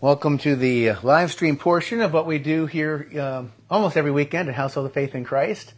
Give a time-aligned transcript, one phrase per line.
[0.00, 4.50] Welcome to the live stream portion of what we do here uh, almost every weekend
[4.50, 5.72] at Household of Faith in Christ.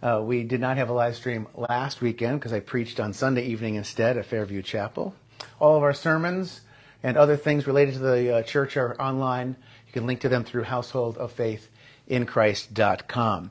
[0.00, 3.46] Uh, we did not have a live stream last weekend because I preached on Sunday
[3.46, 5.16] evening instead at Fairview Chapel.
[5.58, 6.60] All of our sermons
[7.02, 9.56] and other things related to the uh, church are online.
[9.86, 13.50] You can link to them through householdoffaithinchrist.com.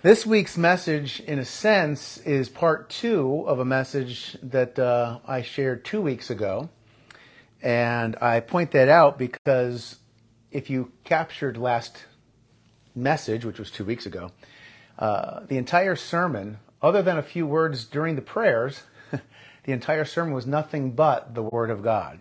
[0.00, 5.42] This week's message, in a sense, is part two of a message that uh, I
[5.42, 6.70] shared two weeks ago.
[7.64, 9.96] And I point that out because
[10.52, 12.04] if you captured last
[12.94, 14.32] message, which was two weeks ago,
[14.98, 18.82] uh, the entire sermon, other than a few words during the prayers,
[19.64, 22.18] the entire sermon was nothing but the Word of God.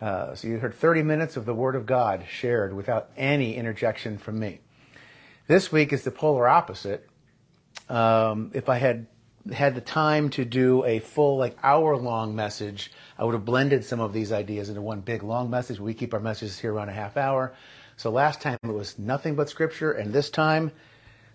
[0.00, 4.18] Uh, so you heard 30 minutes of the Word of God shared without any interjection
[4.18, 4.60] from me.
[5.48, 7.10] This week is the polar opposite.
[7.88, 9.08] Um, if I had
[9.52, 13.84] had the time to do a full, like, hour long message, I would have blended
[13.84, 15.80] some of these ideas into one big long message.
[15.80, 17.52] We keep our messages here around a half hour.
[17.96, 20.72] So last time it was nothing but scripture, and this time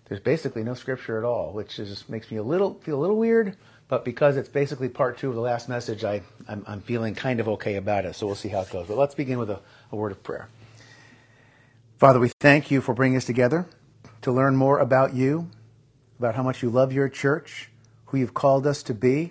[0.06, 3.16] there's basically no scripture at all, which just makes me a little feel a little
[3.16, 3.56] weird.
[3.88, 7.38] But because it's basically part two of the last message, I, I'm, I'm feeling kind
[7.38, 8.16] of okay about it.
[8.16, 8.88] So we'll see how it goes.
[8.88, 9.60] But let's begin with a,
[9.92, 10.48] a word of prayer.
[11.98, 13.66] Father, we thank you for bringing us together
[14.22, 15.48] to learn more about you,
[16.18, 17.70] about how much you love your church,
[18.16, 19.30] who you've called us to be,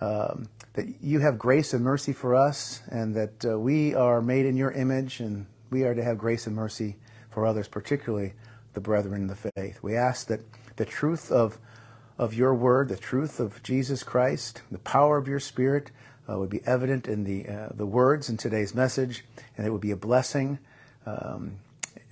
[0.00, 4.46] um, that you have grace and mercy for us, and that uh, we are made
[4.46, 6.96] in your image, and we are to have grace and mercy
[7.30, 8.32] for others, particularly
[8.74, 9.80] the brethren in the faith.
[9.80, 10.40] We ask that
[10.74, 11.58] the truth of,
[12.18, 15.92] of your word, the truth of Jesus Christ, the power of your Spirit
[16.28, 19.24] uh, would be evident in the, uh, the words in today's message,
[19.56, 20.58] and it would be a blessing
[21.06, 21.58] um,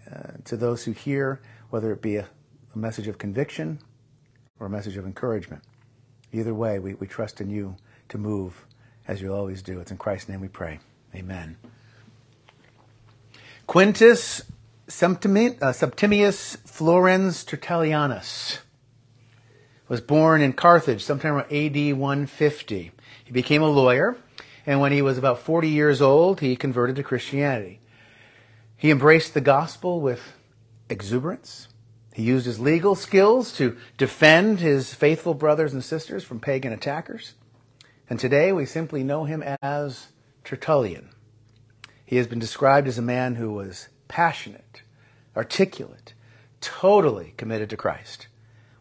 [0.09, 2.29] uh, to those who hear, whether it be a,
[2.73, 3.81] a message of conviction
[4.61, 5.63] or a message of encouragement.
[6.35, 7.77] Either way, we, we trust in you
[8.09, 8.67] to move
[9.07, 9.79] as you'll always do.
[9.79, 10.81] It's in Christ's name we pray.
[11.15, 11.57] Amen.
[13.69, 18.59] Quintus uh, Septimius Florens Tertullianus
[19.87, 22.91] was born in Carthage sometime around AD 150.
[23.25, 24.17] He became a lawyer,
[24.67, 27.81] and when he was about 40 years old, he converted to Christianity.
[28.77, 30.35] He embraced the gospel with
[30.91, 31.69] exuberance.
[32.15, 37.35] He used his legal skills to defend his faithful brothers and sisters from pagan attackers.
[38.09, 40.09] And today we simply know him as
[40.45, 41.09] Tertullian.
[42.07, 44.83] He has been described as a man who was passionate,
[45.37, 46.15] articulate,
[46.61, 48.29] totally committed to Christ.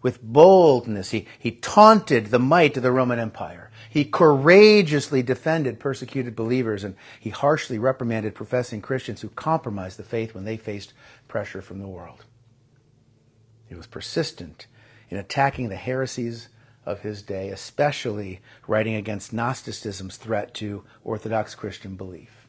[0.03, 3.72] With boldness, he, he taunted the might of the Roman Empire.
[3.89, 10.35] He courageously defended persecuted believers, and he harshly reprimanded professing Christians who compromised the faith
[10.35, 10.93] when they faced
[11.27, 12.25] pressure from the world.
[13.73, 14.67] He was persistent
[15.09, 16.50] in attacking the heresies
[16.85, 22.47] of his day, especially writing against Gnosticism's threat to Orthodox Christian belief.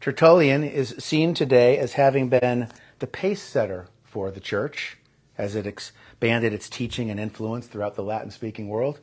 [0.00, 4.96] Tertullian is seen today as having been the pace setter for the church
[5.38, 8.98] as it expanded its teaching and influence throughout the Latin speaking world.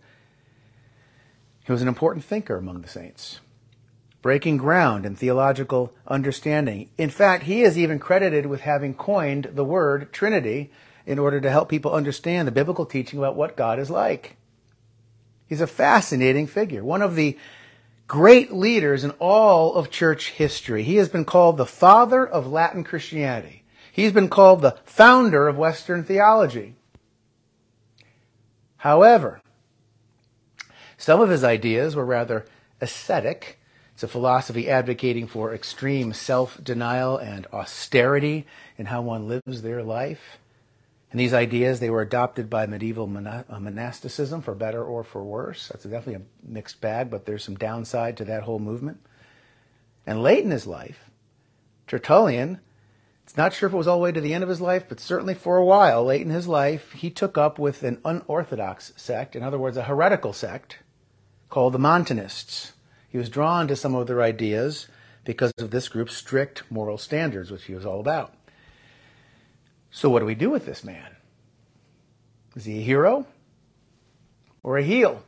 [1.66, 3.40] He was an important thinker among the saints,
[4.22, 6.90] breaking ground in theological understanding.
[6.98, 10.70] In fact, he is even credited with having coined the word Trinity
[11.06, 14.38] in order to help people understand the biblical teaching about what God is like.
[15.48, 17.38] He's a fascinating figure, one of the
[18.08, 20.84] great leaders in all of church history.
[20.84, 23.64] He has been called the father of Latin Christianity.
[23.92, 26.76] He's been called the founder of Western theology.
[28.78, 29.42] However,
[30.98, 32.46] some of his ideas were rather
[32.82, 33.60] ascetic.
[33.94, 38.46] It's a philosophy advocating for extreme self denial and austerity
[38.78, 40.40] in how one lives their life.
[41.14, 45.68] And these ideas, they were adopted by medieval uh, monasticism for better or for worse.
[45.68, 48.98] That's definitely a mixed bag, but there's some downside to that whole movement.
[50.08, 51.12] And late in his life,
[51.86, 52.62] Tertullian,
[53.24, 54.86] it's not sure if it was all the way to the end of his life,
[54.90, 58.92] but certainly for a while, late in his life, he took up with an unorthodox
[58.96, 60.80] sect, in other words, a heretical sect,
[61.52, 62.74] called the Montanists.
[63.08, 64.88] He was drawn to some of their ideas
[65.26, 68.34] because of this group's strict moral standards, which he was all about.
[69.96, 71.16] So, what do we do with this man?
[72.56, 73.28] Is he a hero
[74.64, 75.24] or a heel?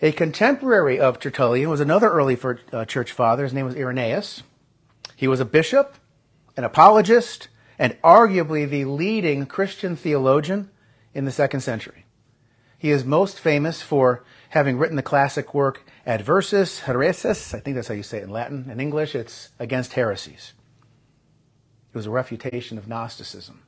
[0.00, 2.38] A contemporary of Tertullian was another early
[2.72, 3.42] uh, church father.
[3.42, 4.44] His name was Irenaeus.
[5.16, 5.96] He was a bishop,
[6.56, 7.48] an apologist,
[7.80, 10.70] and arguably the leading Christian theologian
[11.12, 12.04] in the second century.
[12.78, 17.54] He is most famous for having written the classic work Adversus Haereses.
[17.54, 18.70] I think that's how you say it in Latin.
[18.70, 20.52] In English, it's Against Heresies.
[21.92, 23.62] It was a refutation of Gnosticism.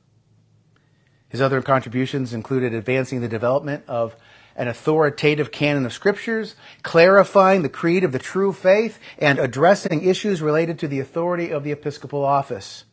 [1.29, 4.15] His other contributions included advancing the development of
[4.55, 10.41] an authoritative canon of scriptures, clarifying the creed of the true faith, and addressing issues
[10.41, 12.83] related to the authority of the episcopal office.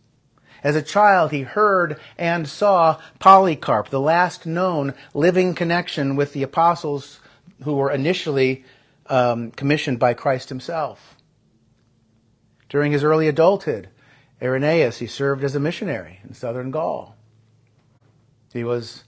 [0.63, 6.43] As a child, he heard and saw Polycarp, the last known living connection with the
[6.43, 7.21] apostles
[7.65, 8.65] who were initially
[9.07, 11.17] um, commissioned by Christ himself.
[12.69, 13.89] During his early adulthood,
[14.43, 17.17] Irenaeus, he served as a missionary in southern Gaul.
[18.53, 19.05] He was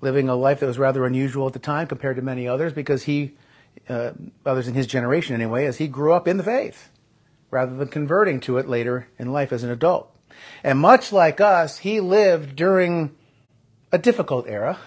[0.00, 3.04] living a life that was rather unusual at the time compared to many others because
[3.04, 3.36] he,
[3.88, 4.12] uh,
[4.46, 6.90] others in his generation anyway, as he grew up in the faith
[7.50, 10.14] rather than converting to it later in life as an adult.
[10.62, 13.14] And much like us, he lived during
[13.92, 14.78] a difficult era.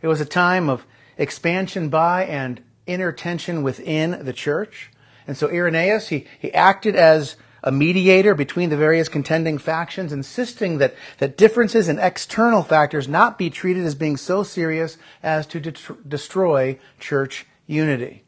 [0.00, 0.86] It was a time of
[1.16, 4.90] expansion by and inner tension within the church.
[5.26, 10.78] And so Irenaeus, he, he acted as a mediator between the various contending factions, insisting
[10.78, 15.60] that, that differences in external factors not be treated as being so serious as to
[15.60, 15.72] de-
[16.06, 18.24] destroy church unity.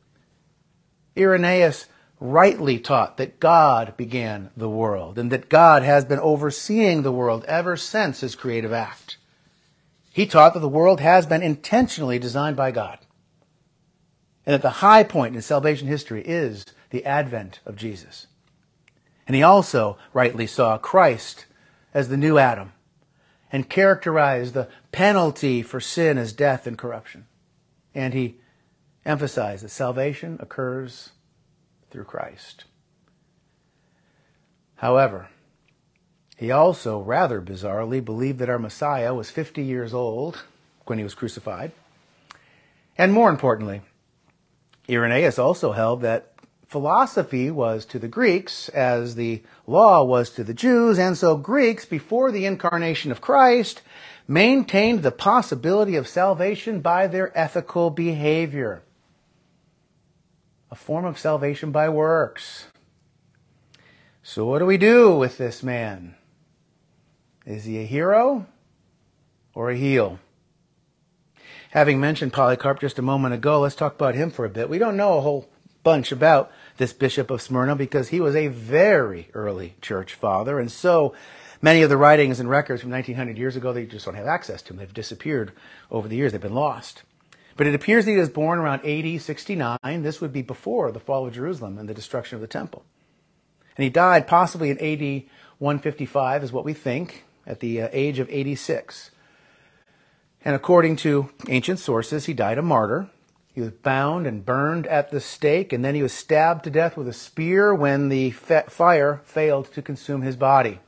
[1.16, 1.86] Irenaeus
[2.20, 7.44] rightly taught that God began the world and that God has been overseeing the world
[7.46, 9.18] ever since his creative act.
[10.12, 12.98] He taught that the world has been intentionally designed by God
[14.46, 18.28] and that the high point in salvation history is the advent of Jesus.
[19.26, 21.46] And he also rightly saw Christ
[21.92, 22.72] as the new Adam
[23.50, 27.26] and characterized the penalty for sin as death and corruption.
[27.94, 28.36] And he
[29.06, 31.10] emphasized that salvation occurs
[31.90, 32.64] through Christ.
[34.76, 35.28] However,
[36.36, 40.42] he also rather bizarrely believed that our Messiah was 50 years old
[40.86, 41.72] when he was crucified.
[42.98, 43.82] And more importantly,
[44.88, 46.33] Irenaeus also held that
[46.74, 51.84] philosophy was to the Greeks as the law was to the Jews, and so Greeks,
[51.84, 53.80] before the incarnation of Christ,
[54.26, 58.82] maintained the possibility of salvation by their ethical behavior.
[60.72, 62.66] A form of salvation by works.
[64.24, 66.16] So, what do we do with this man?
[67.46, 68.46] Is he a hero
[69.54, 70.18] or a heel?
[71.70, 74.68] Having mentioned Polycarp just a moment ago, let's talk about him for a bit.
[74.68, 75.48] We don't know a whole
[75.84, 80.58] bunch about this bishop of Smyrna because he was a very early church father.
[80.58, 81.14] And so
[81.62, 84.62] many of the writings and records from 1900 years ago, they just don't have access
[84.62, 84.78] to them.
[84.78, 85.52] They've disappeared
[85.90, 86.32] over the years.
[86.32, 87.02] They've been lost.
[87.56, 89.78] But it appears that he was born around AD 69.
[90.02, 92.84] This would be before the fall of Jerusalem and the destruction of the temple.
[93.76, 95.24] And he died possibly in AD
[95.58, 99.10] 155 is what we think, at the uh, age of 86.
[100.44, 103.08] And according to ancient sources, he died a martyr.
[103.54, 106.96] He was bound and burned at the stake, and then he was stabbed to death
[106.96, 110.80] with a spear when the fire failed to consume his body.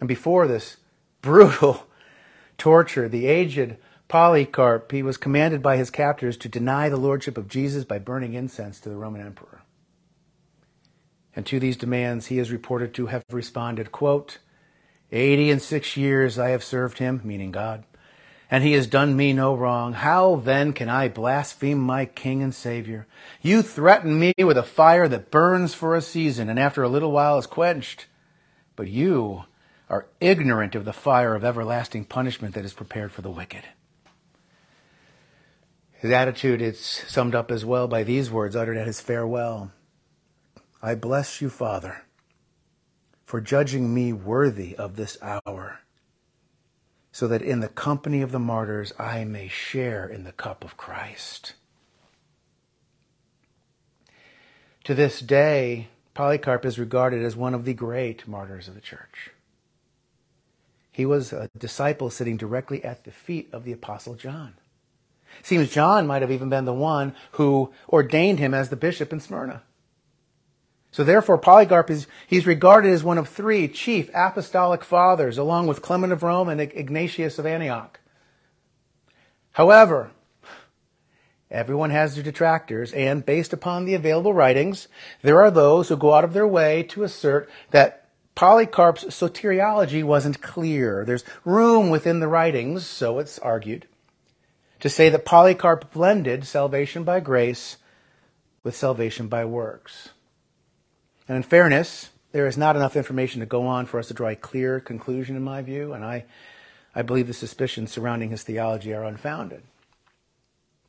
[0.00, 0.78] And before this
[1.22, 1.86] brutal
[2.58, 3.76] torture, the aged
[4.08, 8.34] Polycarp, he was commanded by his captors to deny the lordship of Jesus by burning
[8.34, 9.62] incense to the Roman emperor.
[11.36, 14.38] And to these demands, he is reported to have responded, quote,
[15.12, 17.84] Eighty and six years I have served him, meaning God
[18.50, 19.92] and he has done me no wrong.
[19.92, 23.06] How then can I blaspheme my King and Savior?
[23.40, 27.12] You threaten me with a fire that burns for a season and after a little
[27.12, 28.06] while is quenched.
[28.74, 29.44] But you
[29.88, 33.62] are ignorant of the fire of everlasting punishment that is prepared for the wicked.
[35.92, 39.70] His attitude is summed up as well by these words uttered at his farewell
[40.82, 42.04] I bless you, Father,
[43.26, 45.80] for judging me worthy of this hour
[47.12, 50.76] so that in the company of the martyrs I may share in the cup of
[50.76, 51.54] Christ.
[54.84, 59.30] To this day, Polycarp is regarded as one of the great martyrs of the church.
[60.92, 64.54] He was a disciple sitting directly at the feet of the Apostle John.
[65.42, 69.20] Seems John might have even been the one who ordained him as the bishop in
[69.20, 69.62] Smyrna.
[70.92, 75.82] So therefore, Polycarp is, he's regarded as one of three chief apostolic fathers, along with
[75.82, 78.00] Clement of Rome and Ignatius of Antioch.
[79.52, 80.10] However,
[81.50, 84.88] everyone has their detractors, and based upon the available writings,
[85.22, 90.40] there are those who go out of their way to assert that Polycarp's soteriology wasn't
[90.40, 91.04] clear.
[91.04, 93.86] There's room within the writings, so it's argued,
[94.80, 97.76] to say that Polycarp blended salvation by grace
[98.64, 100.10] with salvation by works.
[101.30, 104.30] And in fairness, there is not enough information to go on for us to draw
[104.30, 106.24] a clear conclusion, in my view, and I,
[106.92, 109.62] I believe the suspicions surrounding his theology are unfounded.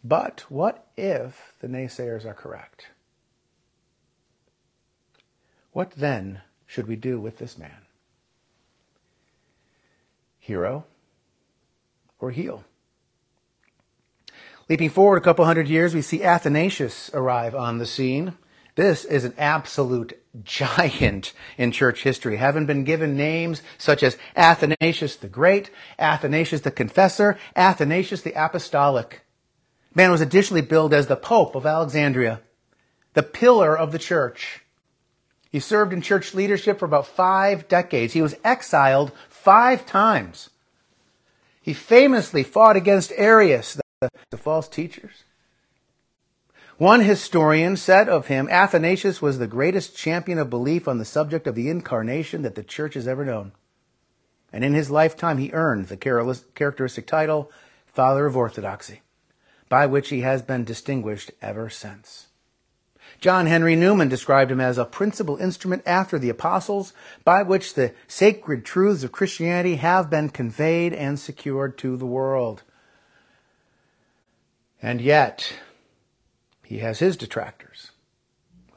[0.04, 2.88] But what if the naysayers are correct?
[5.74, 7.86] What then should we do with this man?
[10.40, 10.86] Hero
[12.20, 12.64] or heel?
[14.68, 18.34] Leaping forward a couple hundred years, we see Athanasius arrive on the scene.
[18.76, 25.16] This is an absolute giant in church history, having been given names such as Athanasius
[25.16, 29.22] the Great, Athanasius the Confessor, Athanasius the Apostolic.
[29.94, 32.42] Man was additionally billed as the Pope of Alexandria,
[33.14, 34.62] the pillar of the church.
[35.52, 38.14] He served in church leadership for about five decades.
[38.14, 40.50] He was exiled five times.
[41.62, 45.26] He famously fought against Arius, the, the false teachers.
[46.82, 51.46] One historian said of him, Athanasius was the greatest champion of belief on the subject
[51.46, 53.52] of the incarnation that the church has ever known.
[54.52, 55.96] And in his lifetime, he earned the
[56.56, 57.52] characteristic title,
[57.86, 59.02] Father of Orthodoxy,
[59.70, 62.30] by which he has been distinguished ever since.
[63.20, 67.94] John Henry Newman described him as a principal instrument after the apostles by which the
[68.08, 72.64] sacred truths of Christianity have been conveyed and secured to the world.
[74.82, 75.54] And yet,
[76.72, 77.92] he has his detractors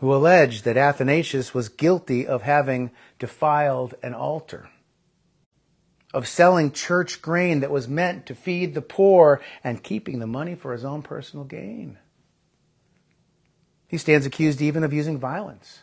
[0.00, 4.68] who allege that Athanasius was guilty of having defiled an altar,
[6.12, 10.56] of selling church grain that was meant to feed the poor and keeping the money
[10.56, 11.96] for his own personal gain.
[13.86, 15.82] He stands accused even of using violence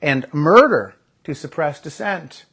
[0.00, 2.46] and murder to suppress dissent.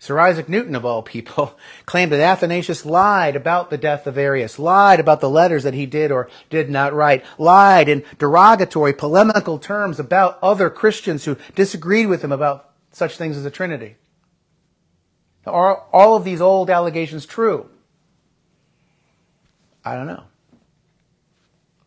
[0.00, 4.58] Sir Isaac Newton, of all people, claimed that Athanasius lied about the death of Arius,
[4.58, 9.58] lied about the letters that he did or did not write, lied in derogatory, polemical
[9.58, 13.96] terms about other Christians who disagreed with him about such things as the Trinity.
[15.46, 17.68] Are all of these old allegations true?
[19.84, 20.24] I don't know.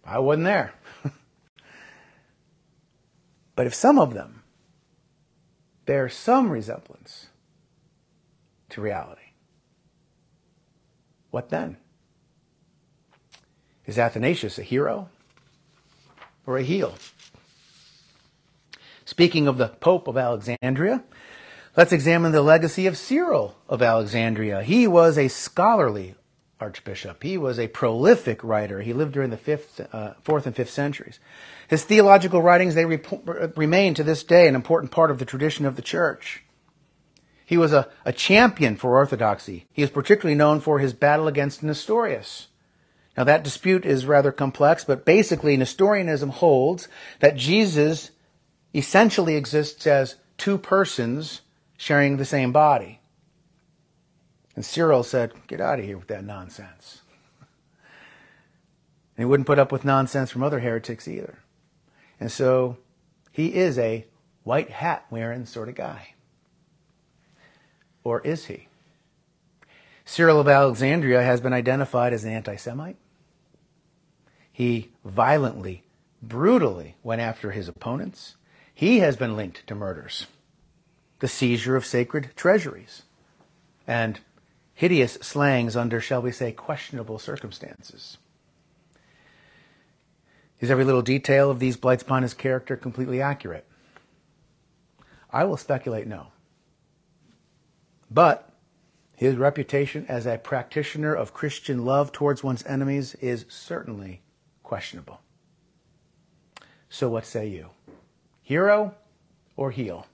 [0.05, 0.75] I wasn't there.
[3.55, 4.43] but if some of them
[5.87, 7.29] bear some resemblance
[8.73, 9.21] to reality.
[11.31, 11.77] What then?
[13.85, 15.09] Is Athanasius a hero
[16.45, 16.95] or a heel?
[19.05, 21.03] Speaking of the Pope of Alexandria,
[21.75, 24.63] let's examine the legacy of Cyril of Alexandria.
[24.63, 26.15] He was a scholarly
[26.59, 27.21] archbishop.
[27.21, 28.81] He was a prolific writer.
[28.81, 31.19] He lived during the fifth, uh, fourth and fifth centuries.
[31.67, 35.75] His theological writings they remain to this day an important part of the tradition of
[35.75, 36.43] the church.
[37.53, 39.67] He was a, a champion for orthodoxy.
[39.71, 42.47] He is particularly known for his battle against Nestorius.
[43.15, 46.87] Now, that dispute is rather complex, but basically, Nestorianism holds
[47.19, 48.09] that Jesus
[48.73, 51.41] essentially exists as two persons
[51.77, 53.01] sharing the same body.
[54.55, 57.03] And Cyril said, Get out of here with that nonsense.
[59.15, 61.37] And he wouldn't put up with nonsense from other heretics either.
[62.19, 62.77] And so
[63.31, 64.07] he is a
[64.41, 66.12] white hat wearing sort of guy.
[68.03, 68.67] Or is he?
[70.05, 72.97] Cyril of Alexandria has been identified as an anti Semite.
[74.51, 75.83] He violently,
[76.21, 78.35] brutally went after his opponents.
[78.73, 80.27] He has been linked to murders,
[81.19, 83.03] the seizure of sacred treasuries,
[83.87, 84.19] and
[84.73, 88.17] hideous slangs under, shall we say, questionable circumstances.
[90.59, 93.65] Is every little detail of these blights upon his character completely accurate?
[95.31, 96.32] I will speculate no.
[98.13, 98.47] But
[99.15, 104.21] his reputation as a practitioner of Christian love towards one's enemies is certainly
[104.61, 105.21] questionable.
[106.89, 107.69] So, what say you?
[108.43, 108.93] Hero
[109.55, 110.05] or heel?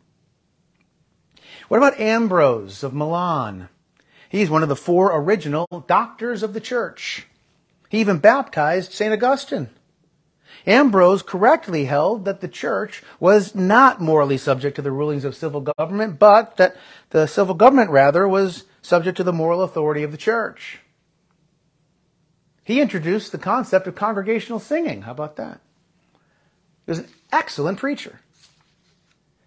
[1.67, 3.67] What about Ambrose of Milan?
[4.29, 7.27] He's one of the four original doctors of the church.
[7.89, 9.11] He even baptized St.
[9.11, 9.69] Augustine.
[10.69, 15.61] Ambrose correctly held that the church was not morally subject to the rulings of civil
[15.61, 16.77] government, but that
[17.09, 20.79] the civil government, rather, was subject to the moral authority of the church.
[22.63, 25.01] He introduced the concept of congregational singing.
[25.01, 25.59] How about that?
[26.85, 28.19] He was an excellent preacher.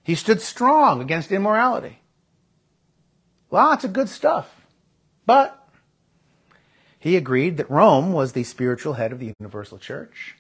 [0.03, 2.01] He stood strong against immorality.
[3.53, 4.53] Lots of good stuff.
[5.25, 5.57] But
[6.99, 10.37] he agreed that Rome was the spiritual head of the universal church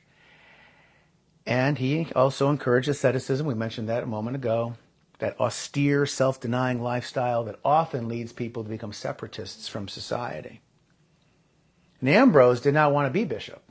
[1.46, 3.46] and he also encouraged asceticism.
[3.46, 4.74] We mentioned that a moment ago.
[5.18, 10.60] That austere, self denying lifestyle that often leads people to become separatists from society.
[12.00, 13.62] And Ambrose did not want to be bishop.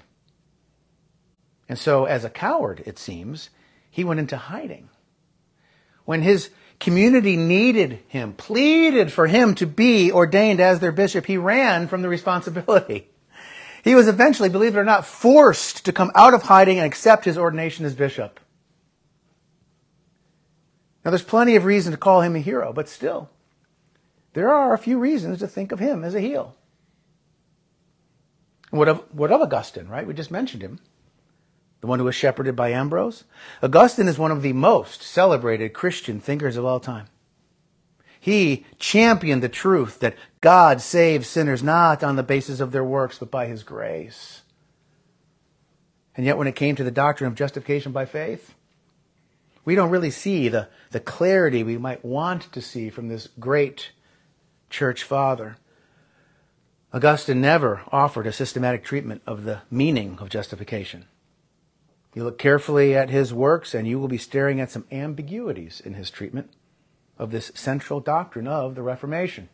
[1.67, 3.49] And so, as a coward, it seems,
[3.89, 4.89] he went into hiding.
[6.05, 6.49] When his
[6.79, 12.01] community needed him, pleaded for him to be ordained as their bishop, he ran from
[12.01, 13.09] the responsibility.
[13.83, 17.25] He was eventually, believe it or not, forced to come out of hiding and accept
[17.25, 18.39] his ordination as bishop.
[21.03, 23.29] Now, there's plenty of reason to call him a hero, but still,
[24.33, 26.55] there are a few reasons to think of him as a heel.
[28.69, 30.05] What of, what of Augustine, right?
[30.05, 30.79] We just mentioned him.
[31.81, 33.23] The one who was shepherded by Ambrose.
[33.63, 37.07] Augustine is one of the most celebrated Christian thinkers of all time.
[38.21, 43.17] He championed the truth that God saves sinners not on the basis of their works,
[43.17, 44.43] but by his grace.
[46.15, 48.53] And yet, when it came to the doctrine of justification by faith,
[49.65, 53.89] we don't really see the, the clarity we might want to see from this great
[54.69, 55.57] church father.
[56.93, 61.05] Augustine never offered a systematic treatment of the meaning of justification.
[62.13, 65.95] You look carefully at his works, and you will be staring at some ambiguities in
[65.95, 66.51] his treatment
[67.21, 69.47] of this central doctrine of the Reformation.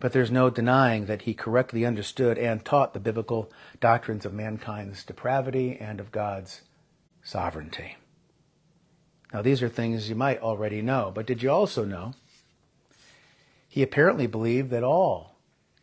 [0.00, 5.04] But there's no denying that he correctly understood and taught the biblical doctrines of mankind's
[5.04, 6.62] depravity and of God's
[7.22, 7.98] sovereignty.
[9.30, 12.14] Now, these are things you might already know, but did you also know
[13.68, 15.36] he apparently believed that all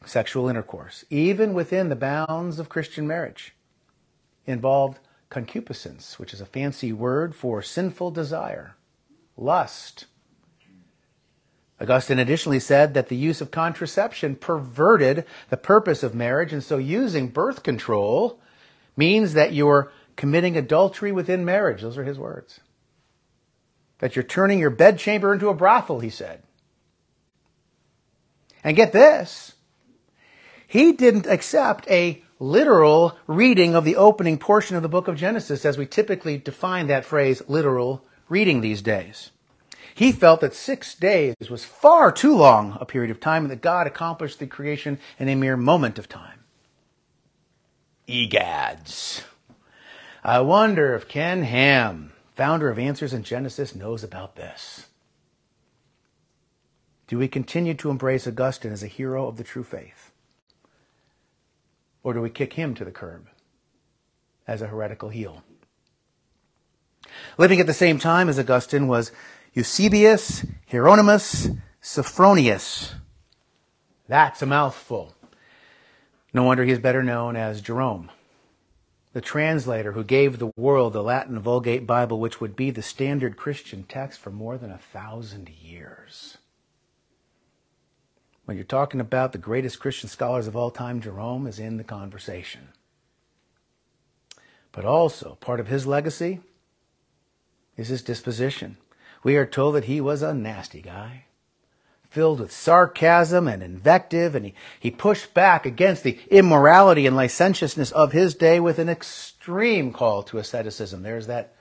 [0.03, 3.53] sexual intercourse, even within the bounds of Christian marriage,
[4.47, 4.97] involved
[5.29, 8.75] concupiscence, which is a fancy word for sinful desire,
[9.37, 10.05] lust.
[11.79, 16.77] Augustine additionally said that the use of contraception perverted the purpose of marriage, and so
[16.77, 18.39] using birth control
[18.95, 21.81] means that you're committing adultery within marriage.
[21.81, 22.59] Those are his words.
[23.97, 26.43] That you're turning your bedchamber into a brothel, he said.
[28.63, 29.53] And get this,
[30.67, 35.65] he didn't accept a literal reading of the opening portion of the book of Genesis
[35.65, 39.31] as we typically define that phrase literal reading these days.
[39.93, 43.61] He felt that six days was far too long a period of time and that
[43.61, 46.39] God accomplished the creation in a mere moment of time.
[48.07, 49.23] Egads.
[50.23, 54.87] I wonder if Ken Ham, founder of Answers in Genesis, knows about this.
[57.07, 60.11] Do we continue to embrace Augustine as a hero of the true faith?
[62.01, 63.27] Or do we kick him to the curb
[64.47, 65.43] as a heretical heel?
[67.37, 69.11] Living at the same time as Augustine was
[69.53, 71.49] Eusebius Hieronymus
[71.81, 72.93] Sophronius.
[74.07, 75.13] That's a mouthful.
[76.33, 78.09] No wonder he is better known as Jerome,
[79.13, 83.35] the translator who gave the world the Latin Vulgate Bible, which would be the standard
[83.35, 86.37] Christian text for more than a thousand years.
[88.45, 91.83] When you're talking about the greatest Christian scholars of all time, Jerome is in the
[91.83, 92.69] conversation.
[94.71, 96.39] But also, part of his legacy
[97.81, 98.77] is his disposition.
[99.23, 101.25] We are told that he was a nasty guy,
[102.09, 107.91] filled with sarcasm and invective, and he, he pushed back against the immorality and licentiousness
[107.91, 111.03] of his day with an extreme call to asceticism.
[111.03, 111.53] There's that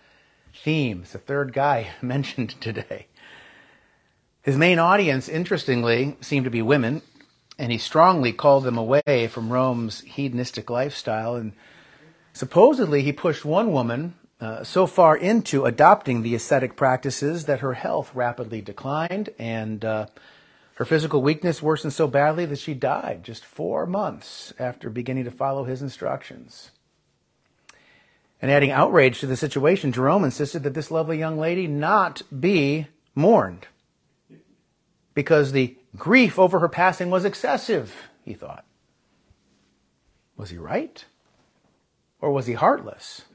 [0.54, 1.00] theme.
[1.02, 3.06] It's the third guy mentioned today.
[4.42, 7.02] His main audience, interestingly, seemed to be women,
[7.58, 11.36] and he strongly called them away from Rome's hedonistic lifestyle.
[11.36, 11.52] And
[12.32, 17.74] supposedly, he pushed one woman uh, so far into adopting the ascetic practices that her
[17.74, 20.06] health rapidly declined and uh,
[20.74, 25.30] her physical weakness worsened so badly that she died just four months after beginning to
[25.30, 26.70] follow his instructions.
[28.40, 32.86] And adding outrage to the situation, Jerome insisted that this lovely young lady not be
[33.14, 33.66] mourned
[35.12, 38.64] because the grief over her passing was excessive, he thought.
[40.38, 41.04] Was he right?
[42.22, 43.26] Or was he heartless?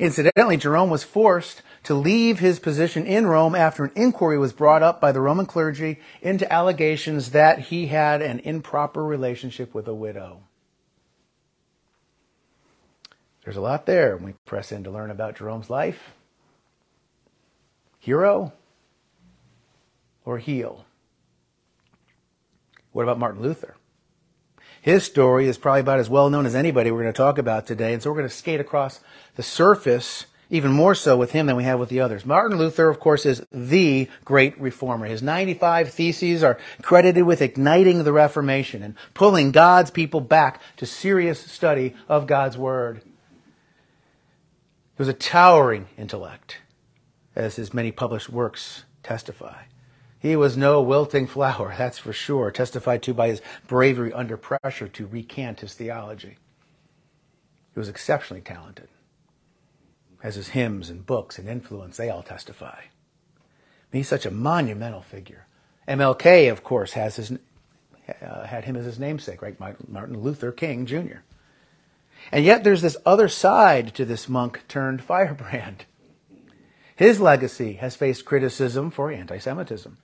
[0.00, 4.82] Incidentally, Jerome was forced to leave his position in Rome after an inquiry was brought
[4.82, 9.94] up by the Roman clergy into allegations that he had an improper relationship with a
[9.94, 10.40] widow.
[13.44, 16.14] There's a lot there when we press in to learn about Jerome's life.
[17.98, 18.54] Hero
[20.24, 20.86] or heel.
[22.92, 23.76] What about Martin Luther?
[24.82, 27.66] His story is probably about as well known as anybody we're going to talk about
[27.66, 29.00] today, and so we're going to skate across
[29.36, 32.26] the surface even more so with him than we have with the others.
[32.26, 35.06] Martin Luther, of course, is the great reformer.
[35.06, 40.86] His 95 theses are credited with igniting the Reformation and pulling God's people back to
[40.86, 43.02] serious study of God's Word.
[43.04, 46.58] He was a towering intellect,
[47.36, 49.62] as his many published works testify.
[50.20, 54.88] He was no wilting flower, that's for sure, testified to by his bravery under pressure
[54.88, 56.36] to recant his theology.
[57.74, 58.88] He was exceptionally talented,
[60.22, 62.82] as his hymns and books and influence, they all testify.
[63.92, 65.46] He's such a monumental figure.
[65.88, 67.32] MLK, of course, has his,
[68.22, 69.58] uh, had him as his namesake, right?
[69.58, 71.20] Martin Luther King Jr.
[72.30, 75.86] And yet there's this other side to this monk turned firebrand.
[76.94, 79.96] His legacy has faced criticism for anti Semitism.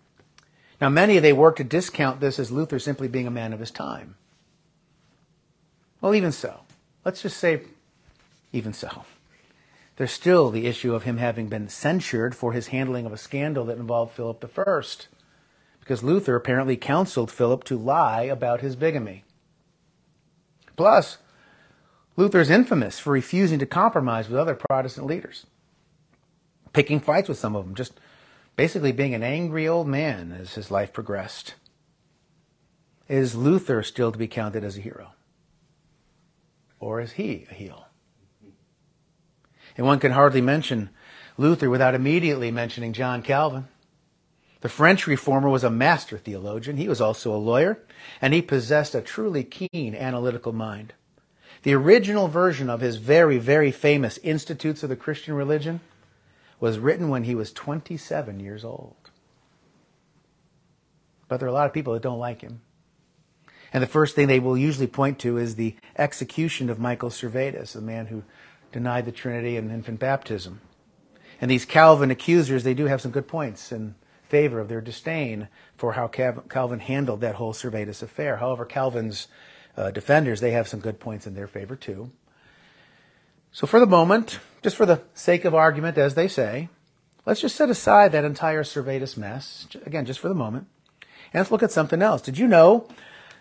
[0.80, 3.70] Now, many they work to discount this as Luther simply being a man of his
[3.70, 4.16] time.
[6.00, 6.60] Well, even so,
[7.04, 7.62] let's just say,
[8.52, 9.04] even so,
[9.96, 13.64] there's still the issue of him having been censured for his handling of a scandal
[13.64, 14.82] that involved Philip I,
[15.80, 19.24] because Luther apparently counseled Philip to lie about his bigamy.
[20.76, 21.16] Plus,
[22.16, 25.46] Luther is infamous for refusing to compromise with other Protestant leaders,
[26.74, 27.98] picking fights with some of them, just
[28.56, 31.54] basically being an angry old man as his life progressed.
[33.08, 35.12] Is Luther still to be counted as a hero?
[36.80, 37.86] Or is he a heel?
[39.76, 40.90] And one can hardly mention
[41.38, 43.68] Luther without immediately mentioning John Calvin.
[44.62, 46.78] The French reformer was a master theologian.
[46.78, 47.78] He was also a lawyer,
[48.20, 50.94] and he possessed a truly keen analytical mind.
[51.62, 55.80] The original version of his very, very famous Institutes of the Christian Religion
[56.60, 59.10] was written when he was 27 years old.
[61.28, 62.60] But there are a lot of people that don't like him.
[63.72, 67.72] And the first thing they will usually point to is the execution of Michael Servetus,
[67.72, 68.22] the man who
[68.72, 70.60] denied the Trinity and infant baptism.
[71.40, 73.94] And these Calvin accusers, they do have some good points in
[74.28, 78.36] favor of their disdain for how Calvin handled that whole Servetus affair.
[78.36, 79.28] However, Calvin's
[79.76, 82.10] uh, defenders, they have some good points in their favor too.
[83.56, 86.68] So for the moment, just for the sake of argument, as they say,
[87.24, 90.66] let's just set aside that entire Servetus mess, again, just for the moment,
[91.32, 92.20] and let's look at something else.
[92.20, 92.86] Did you know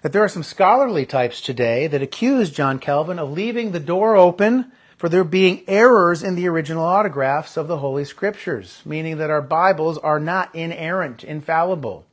[0.04, 4.15] that there are some scholarly types today that accuse John Calvin of leaving the door
[4.15, 9.30] open for there being errors in the original autographs of the Holy Scriptures, meaning that
[9.30, 12.06] our Bibles are not inerrant, infallible.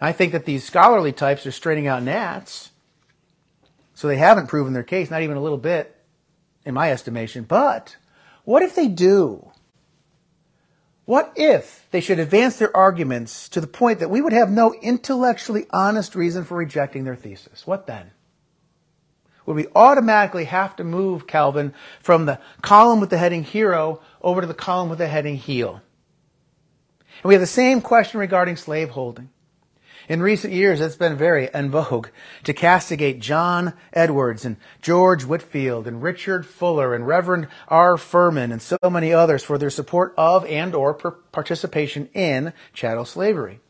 [0.00, 2.70] I think that these scholarly types are straining out gnats,
[3.92, 5.98] so they haven't proven their case, not even a little bit,
[6.64, 7.44] in my estimation.
[7.44, 7.96] But
[8.44, 9.50] what if they do?
[11.04, 14.74] What if they should advance their arguments to the point that we would have no
[14.74, 17.66] intellectually honest reason for rejecting their thesis?
[17.66, 18.12] What then?
[19.46, 24.40] Would we automatically have to move Calvin from the column with the heading hero over
[24.40, 25.82] to the column with the heading heel?
[27.22, 29.30] And we have the same question regarding slaveholding.
[30.10, 32.08] In recent years, it's been very en vogue
[32.42, 37.96] to castigate John Edwards and George Whitefield and Richard Fuller and Reverend R.
[37.96, 43.60] Furman and so many others for their support of and or participation in chattel slavery.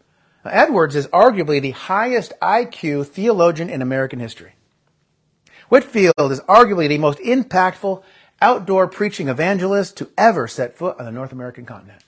[0.42, 4.54] Edwards is arguably the highest IQ theologian in American history.
[5.68, 8.02] Whitefield is arguably the most impactful
[8.40, 12.02] outdoor preaching evangelist to ever set foot on the North American continent.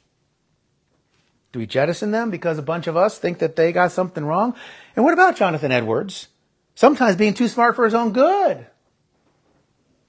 [1.52, 4.54] Do we jettison them because a bunch of us think that they got something wrong?
[4.96, 6.28] And what about Jonathan Edwards?
[6.74, 8.66] Sometimes being too smart for his own good.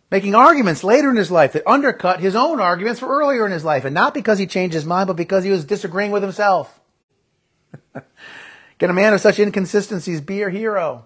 [0.10, 3.66] Making arguments later in his life that undercut his own arguments for earlier in his
[3.66, 3.84] life.
[3.84, 6.80] And not because he changed his mind, but because he was disagreeing with himself.
[8.80, 11.06] Can a man of such inconsistencies be your hero?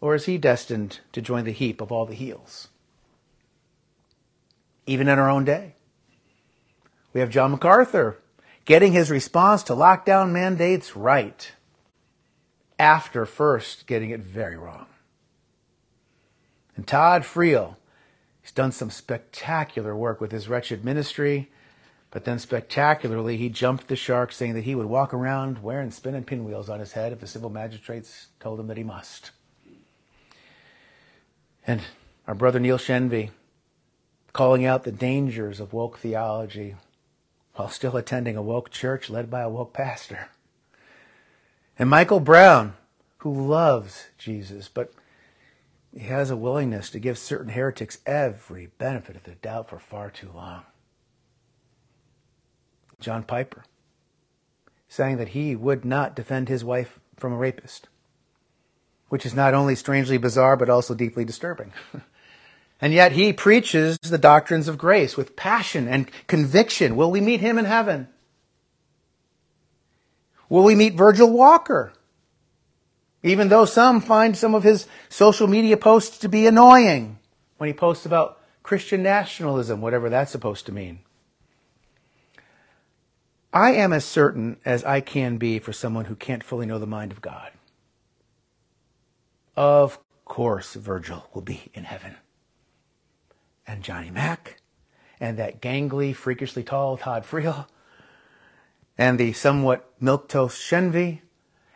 [0.00, 2.68] Or is he destined to join the heap of all the heels?
[4.86, 5.74] Even in our own day.
[7.18, 8.16] We have John MacArthur
[8.64, 11.50] getting his response to lockdown mandates right
[12.78, 14.86] after first getting it very wrong.
[16.76, 17.74] And Todd Friel,
[18.40, 21.50] he's done some spectacular work with his wretched ministry,
[22.12, 26.22] but then spectacularly he jumped the shark saying that he would walk around wearing spinning
[26.22, 29.32] pinwheels on his head if the civil magistrates told him that he must.
[31.66, 31.80] And
[32.28, 33.30] our brother Neil Shenvi
[34.32, 36.76] calling out the dangers of woke theology
[37.58, 40.28] while still attending a woke church led by a woke pastor.
[41.76, 42.74] And Michael Brown,
[43.18, 44.92] who loves Jesus, but
[45.92, 50.08] he has a willingness to give certain heretics every benefit of the doubt for far
[50.08, 50.62] too long.
[53.00, 53.64] John Piper,
[54.88, 57.88] saying that he would not defend his wife from a rapist,
[59.08, 61.72] which is not only strangely bizarre, but also deeply disturbing.
[62.80, 66.94] And yet he preaches the doctrines of grace with passion and conviction.
[66.94, 68.08] Will we meet him in heaven?
[70.48, 71.92] Will we meet Virgil Walker?
[73.22, 77.18] Even though some find some of his social media posts to be annoying
[77.56, 81.00] when he posts about Christian nationalism, whatever that's supposed to mean.
[83.52, 86.86] I am as certain as I can be for someone who can't fully know the
[86.86, 87.50] mind of God.
[89.56, 92.16] Of course, Virgil will be in heaven
[93.68, 94.60] and Johnny Mack
[95.20, 97.66] and that gangly, freakishly tall Todd Friel
[98.96, 101.20] and the somewhat milquetoast Shenvi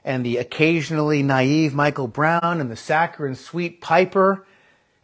[0.04, 4.46] and the occasionally naive Michael Brown and the saccharine sweet Piper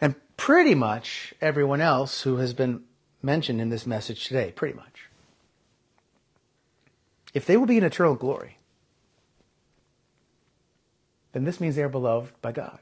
[0.01, 2.83] and pretty much everyone else who has been
[3.23, 5.09] mentioned in this message today, pretty much.
[7.35, 8.57] If they will be in eternal glory,
[11.33, 12.79] then this means they are beloved by God.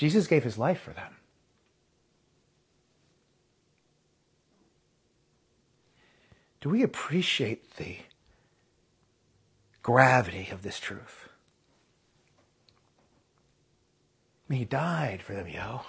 [0.00, 1.14] Jesus gave his life for them.
[6.62, 7.98] Do we appreciate the
[9.82, 11.28] gravity of this truth?
[14.48, 15.82] I mean, he died for them, yo.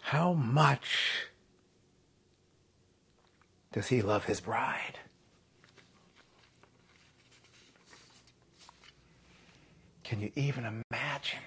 [0.00, 1.28] How much
[3.70, 4.98] does he love his bride?
[10.06, 11.40] Can you even imagine?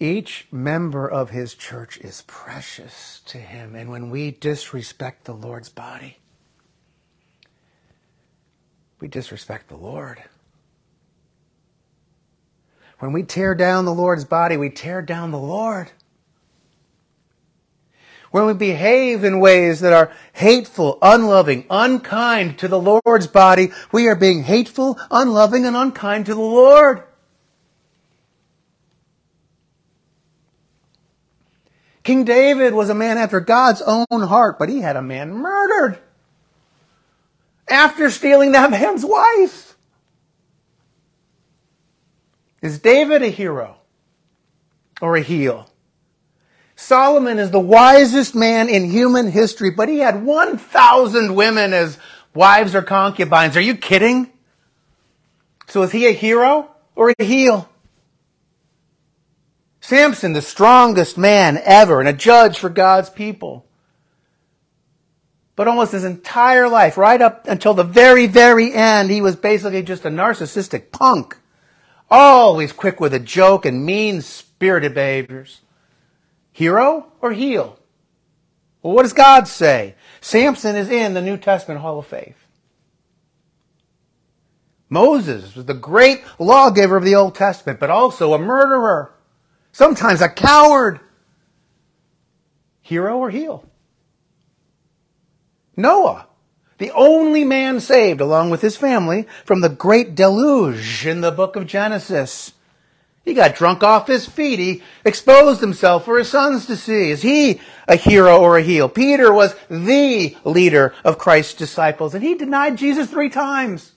[0.00, 3.76] Each member of his church is precious to him.
[3.76, 6.18] And when we disrespect the Lord's body,
[8.98, 10.20] we disrespect the Lord.
[12.98, 15.92] When we tear down the Lord's body, we tear down the Lord.
[18.30, 24.06] When we behave in ways that are hateful, unloving, unkind to the Lord's body, we
[24.06, 27.02] are being hateful, unloving, and unkind to the Lord.
[32.02, 35.98] King David was a man after God's own heart, but he had a man murdered
[37.68, 39.76] after stealing that man's wife.
[42.62, 43.76] Is David a hero
[45.00, 45.69] or a heel?
[46.80, 51.98] Solomon is the wisest man in human history, but he had 1,000 women as
[52.34, 53.54] wives or concubines.
[53.54, 54.32] Are you kidding?
[55.68, 57.68] So is he a hero or a heel?
[59.82, 63.66] Samson, the strongest man ever and a judge for God's people.
[65.56, 69.82] But almost his entire life, right up until the very, very end, he was basically
[69.82, 71.36] just a narcissistic punk.
[72.10, 75.60] Always quick with a joke and mean spirited behaviors.
[76.60, 77.78] Hero or heel?
[78.82, 79.94] Well, what does God say?
[80.20, 82.36] Samson is in the New Testament Hall of Faith.
[84.90, 89.10] Moses was the great lawgiver of the Old Testament, but also a murderer,
[89.72, 91.00] sometimes a coward.
[92.82, 93.64] Hero or heel?
[95.78, 96.26] Noah
[96.76, 101.56] the only man saved, along with his family, from the great deluge in the book
[101.56, 102.52] of Genesis.
[103.24, 104.58] He got drunk off his feet.
[104.58, 107.10] He exposed himself for his sons to see.
[107.10, 108.88] Is he a hero or a heel?
[108.88, 113.92] Peter was the leader of Christ's disciples, and he denied Jesus three times.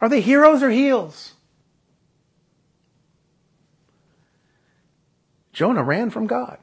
[0.00, 1.32] Are they heroes or heels?
[5.54, 6.58] Jonah ran from God.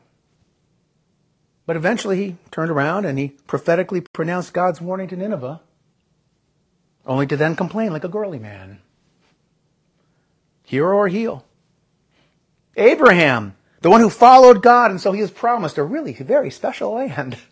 [1.65, 5.61] But eventually he turned around and he prophetically pronounced God's warning to Nineveh,
[7.05, 8.82] only to then complain like a girly man.
[10.73, 11.45] Hero or heel?
[12.75, 16.95] Abraham, the one who followed God, and so he was promised a really very special
[16.95, 17.37] land.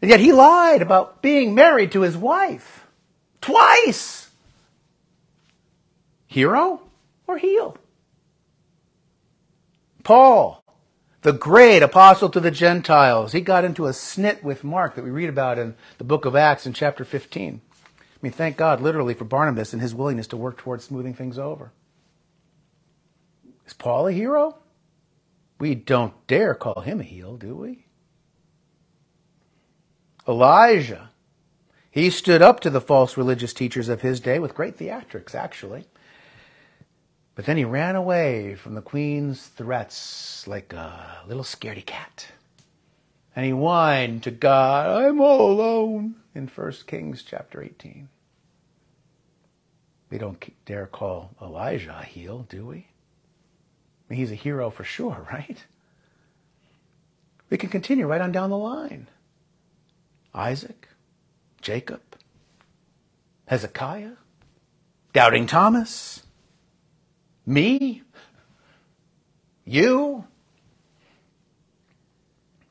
[0.00, 2.86] And yet he lied about being married to his wife.
[3.40, 4.30] Twice!
[6.28, 6.82] Hero
[7.26, 7.76] or heel?
[10.04, 10.62] Paul,
[11.22, 13.32] the great apostle to the Gentiles.
[13.32, 16.36] He got into a snit with Mark that we read about in the book of
[16.36, 17.60] Acts in chapter 15.
[17.90, 21.40] I mean, thank God literally for Barnabas and his willingness to work towards smoothing things
[21.40, 21.72] over.
[23.68, 24.56] Is Paul a hero?
[25.58, 27.84] We don't dare call him a heel, do we?
[30.26, 31.10] Elijah.
[31.90, 35.84] He stood up to the false religious teachers of his day with great theatrics, actually.
[37.34, 42.26] But then he ran away from the queen's threats like a little scaredy cat.
[43.36, 48.08] And he whined to God, I'm all alone, in 1 Kings chapter 18.
[50.08, 52.86] We don't dare call Elijah a heel, do we?
[54.08, 55.64] I mean, he's a hero for sure, right?
[57.50, 59.08] We can continue right on down the line.
[60.34, 60.88] Isaac,
[61.60, 62.00] Jacob,
[63.46, 64.12] Hezekiah,
[65.12, 66.22] Doubting Thomas,
[67.46, 68.02] me?
[69.64, 70.24] You?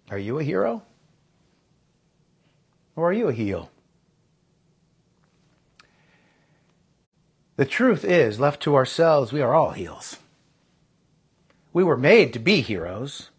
[0.10, 0.84] Are you a hero?
[2.96, 3.70] Or are you a heel?
[7.58, 10.18] The truth is, left to ourselves, we are all heels.
[11.74, 13.30] We were made to be heroes.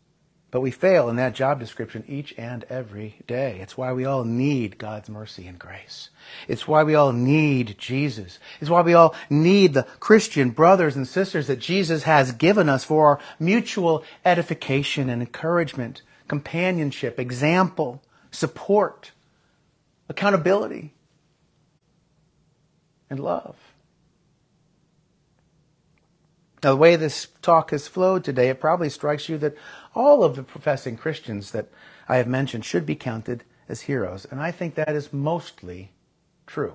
[0.50, 3.58] But we fail in that job description each and every day.
[3.60, 6.08] It's why we all need God's mercy and grace.
[6.46, 8.38] It's why we all need Jesus.
[8.58, 12.82] It's why we all need the Christian brothers and sisters that Jesus has given us
[12.82, 19.12] for our mutual edification and encouragement, companionship, example, support,
[20.08, 20.94] accountability,
[23.10, 23.56] and love.
[26.62, 29.57] Now, the way this talk has flowed today, it probably strikes you that
[29.94, 31.68] all of the professing Christians that
[32.09, 34.25] I have mentioned should be counted as heroes.
[34.25, 35.92] And I think that is mostly
[36.47, 36.75] true.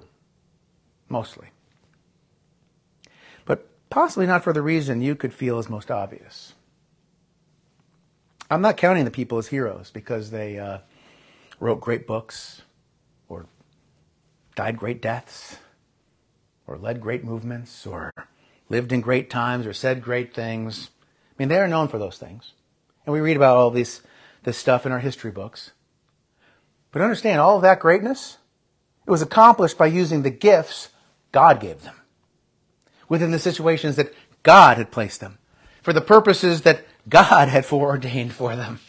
[1.10, 1.48] Mostly.
[3.46, 6.54] But possibly not for the reason you could feel is most obvious.
[8.50, 10.80] I'm not counting the people as heroes because they uh,
[11.60, 12.62] wrote great books
[13.28, 13.48] or
[14.56, 15.58] died great deaths
[16.67, 18.13] or led great movements or
[18.69, 20.89] lived in great times or said great things.
[21.32, 22.54] I mean, they are known for those things.
[23.06, 24.02] And we read about all this,
[24.43, 25.71] this stuff in our history books.
[26.91, 28.38] But understand, all of that greatness,
[29.06, 30.89] it was accomplished by using the gifts
[31.32, 31.95] God gave them
[33.10, 35.39] within the situations that God had placed them
[35.82, 38.80] for the purposes that God had foreordained for them.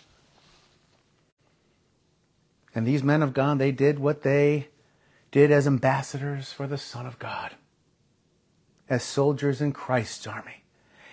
[2.74, 4.68] And these men of God, they did what they
[5.30, 7.52] did as ambassadors for the Son of God
[8.94, 10.62] as soldiers in Christ's army,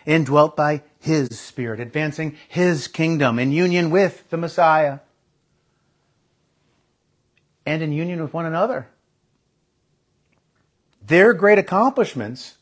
[0.05, 4.99] indwelt by His Spirit, advancing His kingdom in union with the Messiah
[7.65, 8.87] and in union with one another.
[11.05, 12.57] Their great accomplishments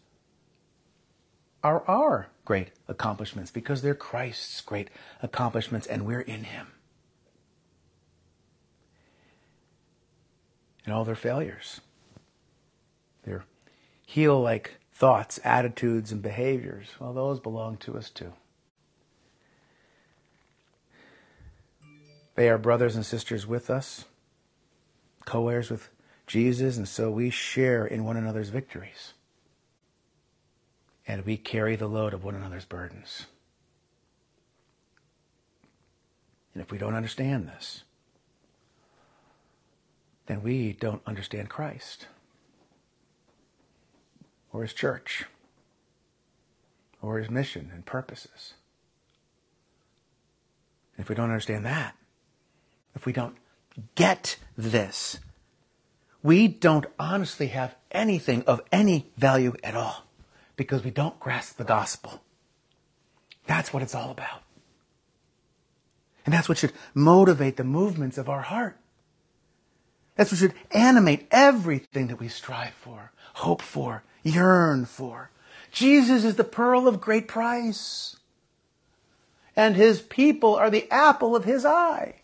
[1.62, 4.88] are our great accomplishments because they're Christ's great
[5.22, 6.68] accomplishments and we're in Him.
[10.86, 11.82] And all their failures,
[13.24, 13.44] their
[14.06, 18.34] heel like thoughts, attitudes, and behaviors, well, those belong to us too.
[22.36, 24.04] They are brothers and sisters with us,
[25.24, 25.90] co heirs with
[26.28, 29.14] Jesus, and so we share in one another's victories.
[31.08, 33.28] And we carry the load of one another's burdens.
[36.54, 37.84] And if we don't understand this,
[40.26, 42.08] then we don't understand Christ
[44.52, 45.26] or his church
[47.02, 48.54] or his mission and purposes.
[50.98, 51.96] If we don't understand that,
[52.96, 53.38] if we don't
[53.96, 55.20] get this,
[56.22, 60.06] we don't honestly have anything of any value at all
[60.58, 62.22] because we don't grasp the gospel.
[63.48, 64.44] That's what it's all about.
[66.26, 68.78] And that's what should motivate the movements of our heart.
[70.16, 75.32] That's what should animate everything that we strive for, hope for, yearn for.
[75.72, 78.18] Jesus is the pearl of great price.
[79.56, 82.16] And his people are the apple of his eye.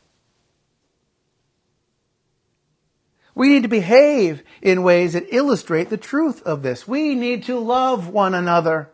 [3.35, 6.87] We need to behave in ways that illustrate the truth of this.
[6.87, 8.89] We need to love one another.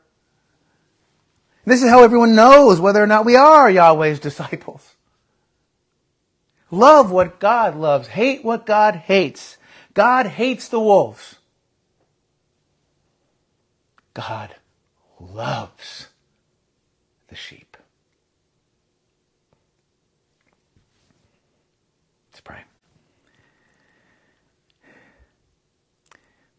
[1.63, 4.95] This is how everyone knows whether or not we are Yahweh's disciples.
[6.71, 8.07] Love what God loves.
[8.07, 9.57] Hate what God hates.
[9.93, 11.37] God hates the wolves.
[14.13, 14.55] God
[15.19, 16.07] loves
[17.29, 17.77] the sheep.
[22.31, 22.63] Let's pray.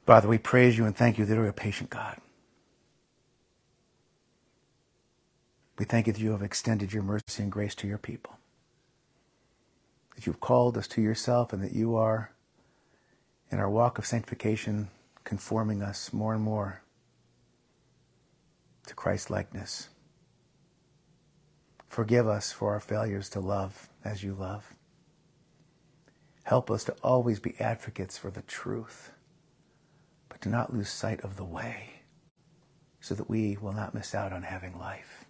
[0.07, 2.19] Father, we praise you and thank you that you're a patient God.
[5.79, 8.39] We thank you that you have extended your mercy and grace to your people.
[10.15, 12.33] That you've called us to yourself and that you are,
[13.51, 14.89] in our walk of sanctification,
[15.25, 16.83] conforming us more and more
[18.87, 19.89] to Christ likeness.
[21.89, 24.75] Forgive us for our failures to love as you love.
[26.45, 29.13] Help us to always be advocates for the truth,
[30.29, 31.91] but to not lose sight of the way
[33.01, 35.25] so that we will not miss out on having life.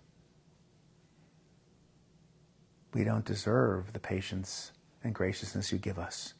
[2.95, 6.35] We don't deserve the patience and graciousness you give us.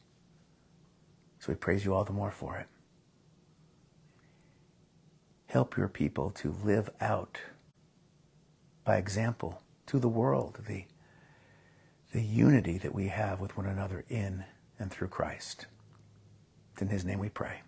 [1.39, 2.67] So we praise you all the more for it.
[5.53, 7.37] Help your people to live out
[8.83, 10.85] by example to the world the,
[12.11, 14.43] the unity that we have with one another in
[14.79, 15.67] and through Christ.
[16.71, 17.61] It's in his name we pray.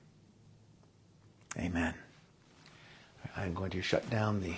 [1.59, 1.93] Amen.
[3.37, 4.55] I'm going to shut down the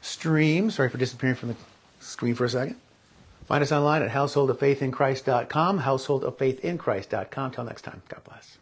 [0.00, 0.70] stream.
[0.70, 1.56] Sorry for disappearing from the
[2.00, 2.76] screen for a second.
[3.44, 7.50] Find us online at householdoffaithinchrist.com, householdoffaithinchrist.com.
[7.50, 8.56] Till next time, God bless.